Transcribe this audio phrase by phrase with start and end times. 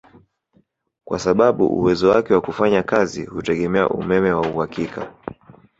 [1.05, 5.11] Kwa sababu uwezo wake wa kufanya kazi hutegemea umeme wa uhakika